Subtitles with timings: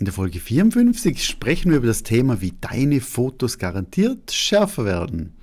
[0.00, 5.36] In der Folge 54 sprechen wir über das Thema, wie deine Fotos garantiert schärfer werden.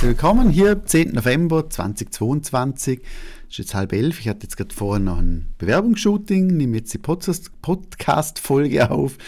[0.00, 1.12] Willkommen hier, 10.
[1.12, 2.98] November 2022.
[2.98, 4.18] Es ist jetzt halb elf.
[4.18, 9.18] Ich hatte jetzt gerade vorher noch ein Bewerbungsshooting, nehme jetzt die Podcast-Folge auf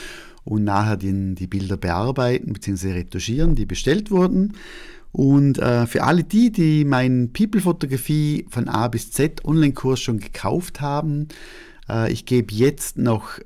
[0.45, 2.93] und nachher die, die Bilder bearbeiten bzw.
[2.93, 4.55] retuschieren, die bestellt wurden.
[5.13, 10.81] Und äh, für alle die, die meinen People-Fotografie von A bis Z Online-Kurs schon gekauft
[10.81, 11.29] haben,
[11.89, 13.39] äh, ich gebe jetzt noch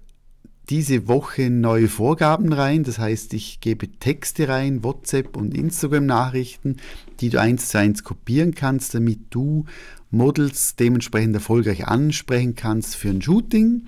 [0.70, 2.84] diese Woche neue Vorgaben rein.
[2.84, 6.77] Das heißt, ich gebe Texte rein, WhatsApp und Instagram-Nachrichten,
[7.20, 9.65] die du eins zu eins kopieren kannst, damit du
[10.11, 13.87] Models dementsprechend erfolgreich ansprechen kannst für ein Shooting.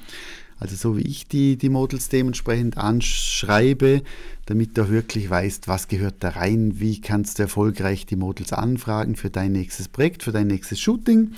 [0.60, 4.02] Also so wie ich die, die Models dementsprechend anschreibe,
[4.45, 9.16] damit du wirklich weißt, was gehört da rein, wie kannst du erfolgreich die Models anfragen
[9.16, 11.32] für dein nächstes Projekt, für dein nächstes Shooting.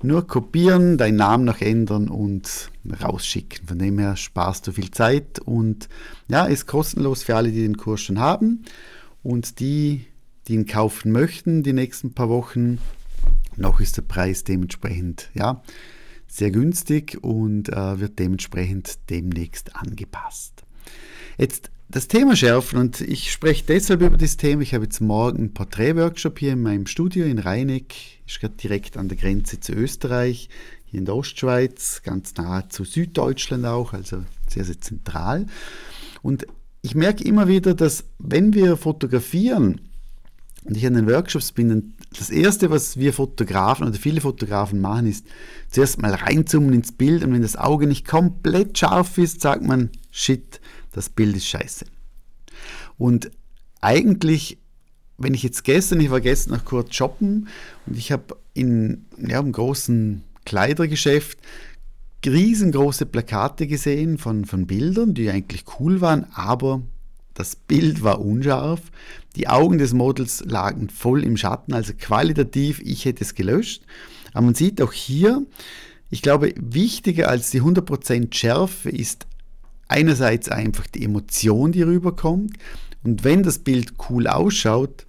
[0.00, 2.70] Nur kopieren, deinen Namen noch ändern und
[3.02, 3.66] rausschicken.
[3.66, 5.88] Von dem her sparst du viel Zeit und
[6.28, 8.62] ja, ist kostenlos für alle, die den Kurs schon haben.
[9.24, 10.06] Und die,
[10.46, 12.78] die ihn kaufen möchten, die nächsten paar Wochen,
[13.56, 15.62] noch ist der Preis dementsprechend, ja,
[16.28, 20.62] sehr günstig und äh, wird dementsprechend demnächst angepasst.
[21.38, 24.62] Jetzt das Thema schärfen und ich spreche deshalb über das Thema.
[24.62, 27.94] Ich habe jetzt morgen einen Porträtworkshop hier in meinem Studio in Rheineck,
[28.26, 30.50] ist gerade direkt an der Grenze zu Österreich,
[30.84, 35.46] hier in der Ostschweiz, ganz nah zu Süddeutschland auch, also sehr, sehr zentral.
[36.20, 36.46] Und
[36.82, 39.80] ich merke immer wieder, dass wenn wir fotografieren,
[40.64, 45.06] und ich an den Workshops bin, das Erste, was wir Fotografen oder viele Fotografen machen,
[45.06, 45.26] ist
[45.70, 49.90] zuerst mal reinzoomen ins Bild und wenn das Auge nicht komplett scharf ist, sagt man,
[50.10, 50.60] shit,
[50.92, 51.84] das Bild ist scheiße.
[52.96, 53.30] Und
[53.80, 54.58] eigentlich,
[55.16, 57.48] wenn ich jetzt gestern, ich war gestern noch kurz shoppen
[57.86, 61.38] und ich habe in ja, einem großen Kleidergeschäft
[62.26, 66.82] riesengroße Plakate gesehen von, von Bildern, die eigentlich cool waren, aber
[67.38, 68.80] das Bild war unscharf.
[69.36, 73.82] Die Augen des Models lagen voll im Schatten, also qualitativ, ich hätte es gelöscht.
[74.32, 75.46] Aber man sieht auch hier,
[76.10, 79.26] ich glaube, wichtiger als die 100% Schärfe ist
[79.86, 82.56] einerseits einfach die Emotion, die rüberkommt.
[83.04, 85.06] Und wenn das Bild cool ausschaut,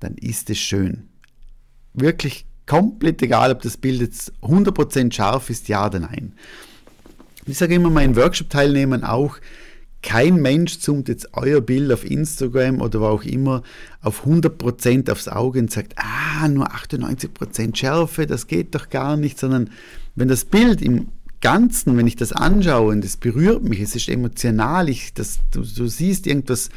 [0.00, 1.08] dann ist es schön.
[1.94, 6.34] Wirklich komplett egal, ob das Bild jetzt 100% scharf ist, ja oder nein.
[7.46, 9.38] Ich sage immer meinen Workshop-Teilnehmern auch,
[10.02, 13.62] kein Mensch zoomt jetzt euer Bild auf Instagram oder wo auch immer
[14.00, 19.38] auf 100% aufs Auge und sagt, ah, nur 98% Schärfe, das geht doch gar nicht,
[19.38, 19.70] sondern
[20.14, 21.08] wenn das Bild im
[21.40, 25.62] Ganzen, wenn ich das anschaue und es berührt mich, es ist emotional, ich, das, du,
[25.62, 26.70] du siehst irgendwas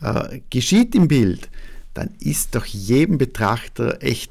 [0.00, 1.48] äh, geschieht im Bild,
[1.94, 4.30] dann ist doch jedem Betrachter echt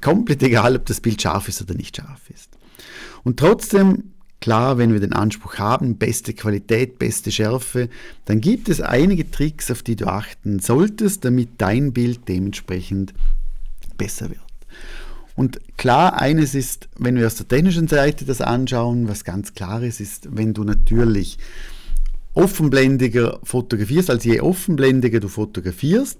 [0.00, 2.50] komplett egal, ob das Bild scharf ist oder nicht scharf ist.
[3.24, 4.11] Und trotzdem
[4.42, 7.88] Klar, wenn wir den Anspruch haben, beste Qualität, beste Schärfe,
[8.24, 13.14] dann gibt es einige Tricks, auf die du achten solltest, damit dein Bild dementsprechend
[13.96, 14.40] besser wird.
[15.36, 19.80] Und klar, eines ist, wenn wir aus der technischen Seite das anschauen, was ganz klar
[19.84, 21.38] ist, ist, wenn du natürlich
[22.34, 26.18] offenblendiger fotografierst, also je offenblendiger du fotografierst,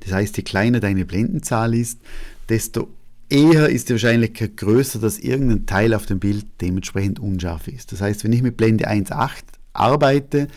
[0.00, 2.00] das heißt, je kleiner deine Blendenzahl ist,
[2.48, 2.88] desto
[3.30, 7.92] eher ist die Wahrscheinlichkeit größer, dass irgendein Teil auf dem Bild dementsprechend unscharf ist.
[7.92, 9.30] Das heißt, wenn ich mit Blende 1.8
[9.72, 10.48] arbeite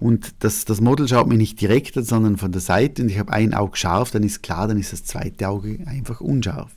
[0.00, 3.18] und das, das Model schaut mir nicht direkt an, sondern von der Seite und ich
[3.18, 6.72] habe ein Auge scharf, dann ist klar, dann ist das zweite Auge einfach unscharf.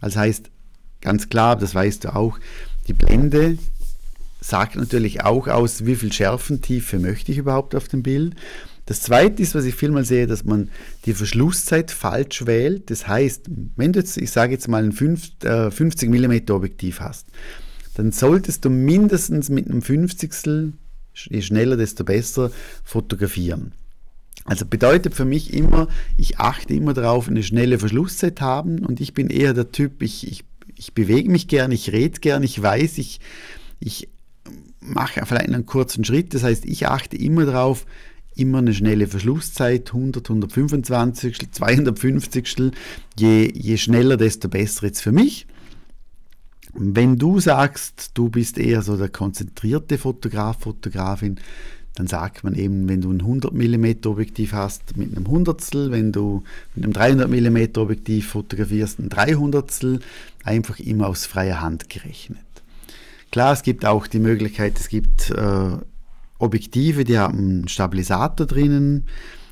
[0.00, 0.50] Das heißt,
[1.00, 2.38] ganz klar, das weißt du auch,
[2.88, 3.58] die Blende
[4.40, 8.34] sagt natürlich auch aus, wie viel Schärfentiefe möchte ich überhaupt auf dem Bild.
[8.86, 10.70] Das zweite ist, was ich vielmal sehe, dass man
[11.04, 12.90] die Verschlusszeit falsch wählt.
[12.90, 17.26] Das heißt, wenn du jetzt, ich sage jetzt mal ein 50 mm Objektiv hast,
[17.94, 20.72] dann solltest du mindestens mit einem 50
[21.30, 22.52] je schneller, desto besser
[22.84, 23.72] fotografieren.
[24.44, 29.14] Also bedeutet für mich immer, ich achte immer darauf, eine schnelle Verschlusszeit haben und ich
[29.14, 30.44] bin eher der Typ, ich, ich,
[30.76, 33.18] ich bewege mich gern, ich rede gern, ich weiß, ich,
[33.80, 34.08] ich
[34.78, 36.34] mache vielleicht einen kurzen Schritt.
[36.34, 37.86] Das heißt, ich achte immer darauf,
[38.36, 42.72] immer eine schnelle Verschlusszeit, 100, 125, 250.
[43.18, 45.46] Je, je schneller, desto besser jetzt für mich.
[46.74, 51.40] Wenn du sagst, du bist eher so der konzentrierte Fotograf, Fotografin,
[51.94, 56.12] dann sagt man eben, wenn du ein 100 mm Objektiv hast, mit einem Hundertstel, wenn
[56.12, 56.44] du
[56.74, 60.00] mit einem 300 mm Objektiv fotografierst, ein Dreihundertstel,
[60.44, 62.38] einfach immer aus freier Hand gerechnet.
[63.32, 65.78] Klar, es gibt auch die Möglichkeit, es gibt äh,
[66.38, 69.06] Objektive, die haben einen Stabilisator drinnen.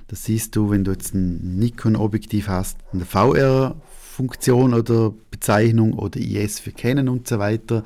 [0.08, 3.76] Das siehst du, wenn du jetzt ein Nikon-Objektiv hast, ein VR
[4.14, 7.82] Funktion oder Bezeichnung oder IS für Kennen und so weiter,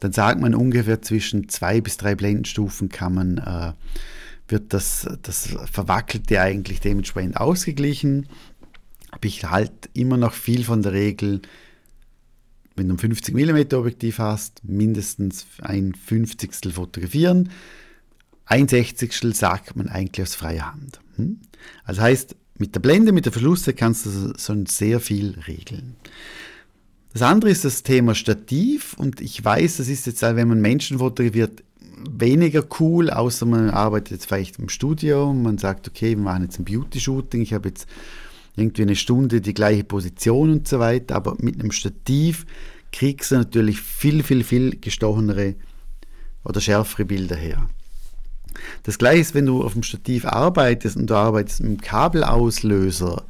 [0.00, 3.72] dann sagt man ungefähr zwischen zwei bis drei Blendenstufen kann man, äh,
[4.48, 8.26] wird das, das Verwackelte eigentlich dementsprechend ausgeglichen.
[9.12, 11.40] Aber ich halte immer noch viel von der Regel,
[12.74, 17.50] wenn du ein 50 mm Objektiv hast, mindestens ein 50 fotografieren.
[18.52, 21.00] Ein 60 sagt man eigentlich aus freier Hand.
[21.16, 21.38] Hm?
[21.84, 25.96] Also heißt, mit der Blende, mit der Verschlusszeit kannst du schon sehr viel regeln.
[27.14, 30.98] Das andere ist das Thema Stativ und ich weiß, das ist jetzt, wenn man Menschen
[30.98, 31.64] fotografiert,
[32.10, 36.42] weniger cool, außer man arbeitet jetzt vielleicht im Studio und man sagt, okay, wir machen
[36.42, 37.86] jetzt ein Beauty-Shooting, ich habe jetzt
[38.56, 42.44] irgendwie eine Stunde die gleiche Position und so weiter, aber mit einem Stativ
[42.92, 45.54] kriegst du natürlich viel, viel, viel gestochenere
[46.44, 47.66] oder schärfere Bilder her.
[48.82, 53.24] Das gleiche ist, wenn du auf dem Stativ arbeitest und du arbeitest mit einem Kabelauslöser,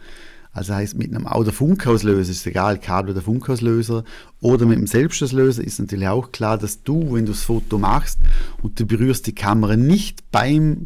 [0.53, 4.05] also heißt mit einem oder Funkauslöser, ist egal, Kabel oder Funkauslöser,
[4.41, 8.19] oder mit einem Selbstauslöser ist natürlich auch klar, dass du, wenn du das Foto machst
[8.63, 10.83] und du berührst die Kamera nicht beim,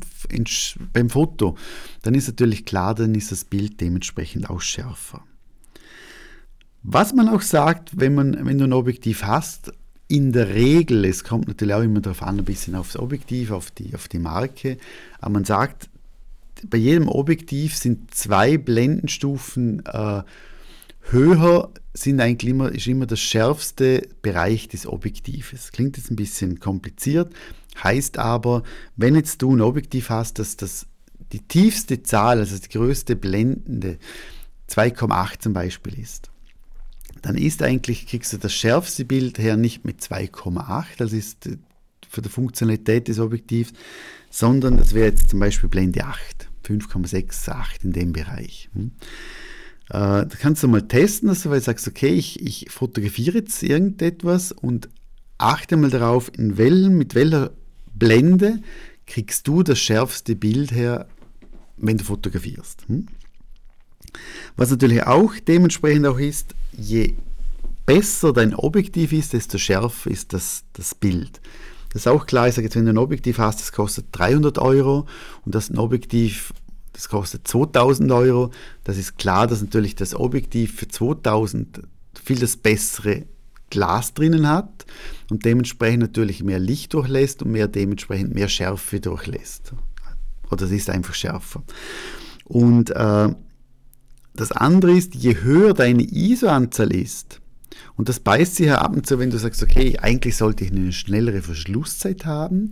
[0.93, 1.57] beim Foto,
[2.03, 5.23] dann ist natürlich klar, dann ist das Bild dementsprechend auch schärfer.
[6.89, 9.73] Was man auch sagt, wenn, man, wenn du ein Objektiv hast,
[10.09, 13.71] in der Regel, es kommt natürlich auch immer darauf an, ein bisschen aufs Objektiv, auf
[13.71, 14.79] die, auf die Marke,
[15.19, 15.89] aber man sagt,
[16.65, 20.23] bei jedem Objektiv sind zwei Blendenstufen äh,
[21.11, 25.73] höher, sind eigentlich immer, ist immer der schärfste Bereich des Objektives.
[25.73, 27.33] Klingt jetzt ein bisschen kompliziert,
[27.83, 28.63] heißt aber,
[28.97, 30.87] wenn jetzt du ein Objektiv hast, dass das
[31.33, 33.99] die tiefste Zahl, also die größte blendende
[34.71, 36.31] 2,8 zum Beispiel ist,
[37.23, 41.49] dann ist eigentlich, kriegst du das schärfste Bild her nicht mit 2,8, das ist
[42.09, 43.73] für die Funktionalität des Objektivs,
[44.31, 48.69] sondern das wäre jetzt zum Beispiel Blende 8, 5,68 in dem Bereich.
[48.75, 48.93] Hm.
[49.89, 53.39] Äh, da kannst du mal testen, dass du weil du sagst, okay, ich, ich fotografiere
[53.39, 54.89] jetzt irgendetwas und
[55.39, 57.53] achte mal darauf, in welchen, mit welcher
[57.95, 58.61] Blende
[59.07, 61.07] kriegst du das schärfste Bild her,
[61.77, 62.89] wenn du fotografierst.
[62.89, 63.07] Hm?
[64.57, 67.15] Was natürlich auch dementsprechend auch ist, je
[67.87, 71.41] besser dein Objektiv ist, desto schärfer ist das, das Bild.
[71.93, 74.59] Das ist auch klar, ich sage jetzt, wenn du ein Objektiv hast, das kostet 300
[74.59, 75.07] Euro
[75.45, 76.53] und das ein Objektiv,
[76.93, 78.51] das kostet 2000 Euro,
[78.85, 81.83] das ist klar, dass natürlich das Objektiv für 2000
[82.23, 83.25] viel das bessere
[83.71, 84.87] Glas drinnen hat
[85.31, 89.73] und dementsprechend natürlich mehr Licht durchlässt und mehr dementsprechend mehr Schärfe durchlässt.
[90.51, 91.63] Oder es ist einfach schärfer.
[92.45, 93.29] Und äh,
[94.41, 97.41] das andere ist, je höher deine ISO-Anzahl ist,
[97.97, 100.71] und das beißt sich ja ab und zu, wenn du sagst, okay, eigentlich sollte ich
[100.71, 102.71] eine schnellere Verschlusszeit haben,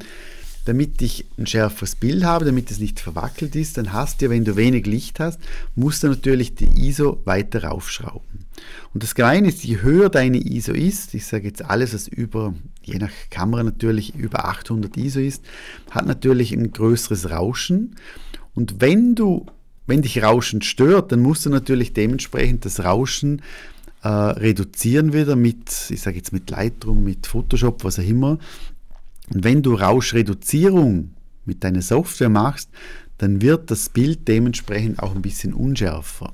[0.66, 4.30] damit ich ein schärferes Bild habe, damit es nicht verwackelt ist, dann hast du ja,
[4.30, 5.38] wenn du wenig Licht hast,
[5.74, 8.46] musst du natürlich die ISO weiter raufschrauben.
[8.94, 12.54] Und das Gemeine ist, je höher deine ISO ist, ich sage jetzt alles, was über,
[12.82, 15.44] je nach Kamera natürlich über 800 ISO ist,
[15.90, 17.96] hat natürlich ein größeres Rauschen.
[18.54, 19.46] Und wenn du
[19.86, 23.42] wenn dich Rauschen stört, dann musst du natürlich dementsprechend das Rauschen
[24.02, 28.38] äh, reduzieren wieder mit, ich sage jetzt mit Lightroom, mit Photoshop, was auch immer.
[29.32, 31.10] Und wenn du Rauschreduzierung
[31.44, 32.68] mit deiner Software machst,
[33.18, 36.32] dann wird das Bild dementsprechend auch ein bisschen unschärfer.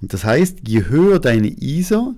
[0.00, 2.14] Und das heißt, je höher deine ISO,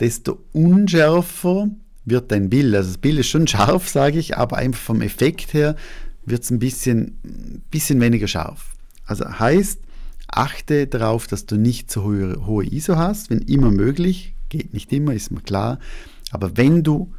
[0.00, 1.68] desto unschärfer
[2.04, 2.74] wird dein Bild.
[2.74, 5.76] Also das Bild ist schon scharf, sage ich, aber einfach vom Effekt her
[6.24, 7.18] wird es ein bisschen,
[7.70, 8.74] bisschen weniger scharf.
[9.08, 9.80] Also heißt,
[10.28, 14.92] achte darauf, dass du nicht so hohe, hohe ISO hast, wenn immer möglich, geht nicht
[14.92, 15.78] immer, ist mir klar,
[16.30, 17.12] aber wenn du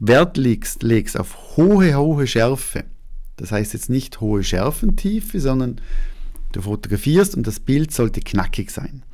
[0.00, 2.84] Wert legst, legst auf hohe, hohe Schärfe,
[3.36, 5.80] das heißt jetzt nicht hohe Schärfentiefe, sondern
[6.50, 9.04] du fotografierst und das Bild sollte knackig sein.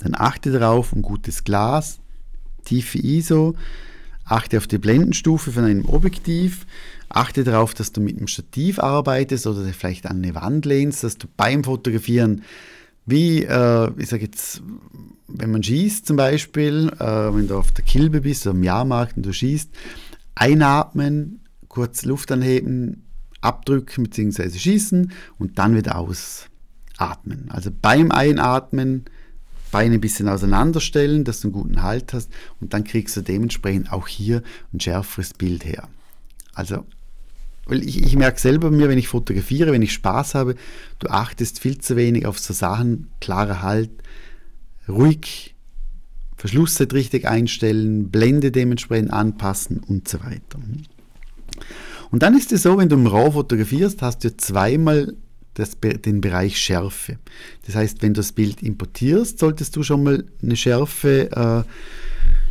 [0.00, 2.00] Dann achte darauf, ein gutes Glas,
[2.66, 3.54] tiefe ISO,
[4.28, 6.66] achte auf die Blendenstufe von einem Objektiv,
[7.08, 11.16] Achte darauf, dass du mit dem Stativ arbeitest oder vielleicht an eine Wand lehnst, dass
[11.16, 12.42] du beim Fotografieren,
[13.06, 14.62] wie, äh, ich sage jetzt,
[15.26, 19.16] wenn man schießt zum Beispiel, äh, wenn du auf der Kilbe bist oder im Jahrmarkt
[19.16, 19.70] und du schießt,
[20.34, 23.04] einatmen, kurz Luft anheben,
[23.40, 24.50] abdrücken bzw.
[24.58, 27.46] schießen und dann wieder ausatmen.
[27.48, 29.06] Also beim Einatmen
[29.70, 33.92] Beine ein bisschen auseinanderstellen, dass du einen guten Halt hast und dann kriegst du dementsprechend
[33.92, 35.88] auch hier ein schärferes Bild her.
[36.54, 36.84] Also
[37.68, 40.54] weil ich, ich merke selber bei mir, wenn ich fotografiere, wenn ich Spaß habe,
[40.98, 43.90] du achtest viel zu wenig auf so Sachen, klarer Halt,
[44.88, 45.54] ruhig,
[46.36, 50.58] Verschlusszeit richtig einstellen, Blende dementsprechend anpassen und so weiter.
[52.10, 55.14] Und dann ist es so, wenn du im RAW fotografierst, hast du zweimal
[55.58, 57.18] das, den Bereich Schärfe.
[57.66, 61.68] Das heißt, wenn du das Bild importierst, solltest du schon mal eine Schärfe, äh,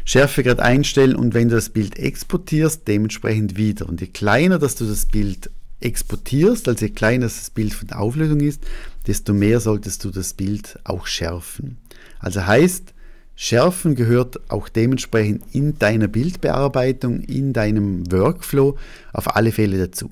[0.05, 3.87] Schärfegrad einstellen und wenn du das Bild exportierst, dementsprechend wieder.
[3.89, 5.49] Und je kleiner, dass du das Bild
[5.79, 8.63] exportierst, also je kleiner das Bild von der Auflösung ist,
[9.05, 11.77] desto mehr solltest du das Bild auch schärfen.
[12.19, 12.93] Also heißt,
[13.35, 18.77] Schärfen gehört auch dementsprechend in deiner Bildbearbeitung, in deinem Workflow
[19.13, 20.09] auf alle Fälle dazu.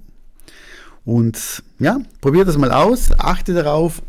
[1.06, 4.02] Und ja, probier das mal aus, achte darauf.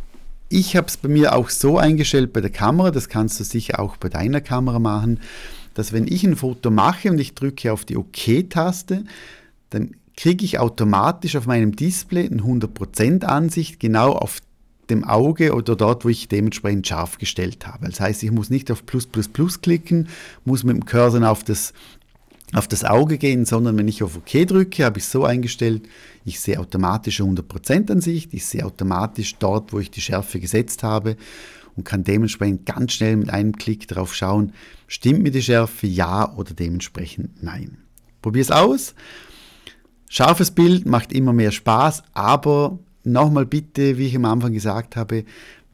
[0.48, 3.80] Ich habe es bei mir auch so eingestellt bei der Kamera, das kannst du sicher
[3.80, 5.20] auch bei deiner Kamera machen,
[5.74, 9.04] dass wenn ich ein Foto mache und ich drücke auf die OK-Taste,
[9.70, 14.40] dann kriege ich automatisch auf meinem Display eine 100% Ansicht genau auf
[14.88, 17.86] dem Auge oder dort, wo ich dementsprechend scharf gestellt habe.
[17.88, 20.08] Das heißt, ich muss nicht auf Plus, Plus, Plus klicken,
[20.44, 21.72] muss mit dem Cursor auf das,
[22.52, 25.88] auf das Auge gehen, sondern wenn ich auf OK drücke, habe ich es so eingestellt,
[26.24, 31.16] ich sehe automatisch 100% Ansicht, ich sehe automatisch dort, wo ich die Schärfe gesetzt habe
[31.76, 34.52] und kann dementsprechend ganz schnell mit einem Klick darauf schauen,
[34.86, 37.78] stimmt mir die Schärfe ja oder dementsprechend nein.
[38.22, 38.94] Probier es aus.
[40.08, 45.24] Scharfes Bild macht immer mehr Spaß, aber nochmal bitte, wie ich am Anfang gesagt habe,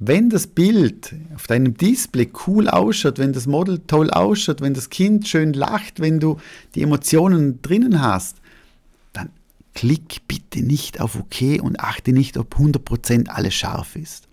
[0.05, 4.91] wenn das Bild auf deinem Display cool ausschaut, wenn das Model toll ausschaut, wenn das
[4.91, 6.39] Kind schön lacht, wenn du
[6.75, 8.39] die Emotionen drinnen hast,
[9.13, 9.31] dann
[9.75, 14.27] klick bitte nicht auf OK und achte nicht, ob 100% alles scharf ist.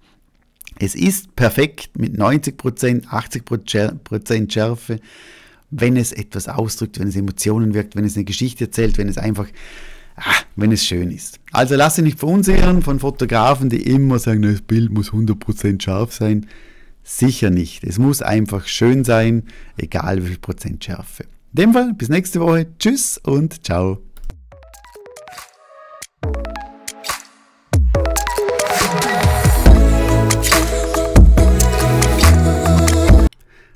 [0.80, 5.00] Es ist perfekt mit 90%, 80% Schärfe,
[5.70, 9.20] wenn es etwas ausdrückt, wenn es Emotionen wirkt, wenn es eine Geschichte erzählt, wenn es
[9.20, 9.48] einfach
[10.22, 11.40] Ah, wenn es schön ist.
[11.54, 16.14] Also lass dich nicht verunsichern von Fotografen, die immer sagen, das Bild muss 100% scharf
[16.14, 16.46] sein.
[17.04, 17.86] Sicher nicht.
[17.86, 19.44] Es muss einfach schön sein,
[19.78, 21.24] egal wie viel Prozent Schärfe.
[21.54, 22.68] In dem Fall, bis nächste Woche.
[22.78, 24.00] Tschüss und ciao.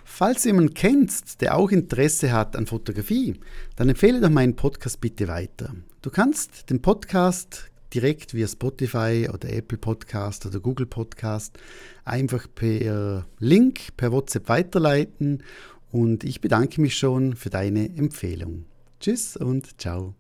[0.03, 3.39] Falls du jemanden kennst, der auch Interesse hat an Fotografie,
[3.75, 5.73] dann empfehle doch meinen Podcast bitte weiter.
[6.03, 11.57] Du kannst den Podcast direkt via Spotify oder Apple Podcast oder Google Podcast
[12.03, 15.43] einfach per Link, per WhatsApp weiterleiten
[15.93, 18.65] und ich bedanke mich schon für deine Empfehlung.
[18.99, 20.13] Tschüss und ciao.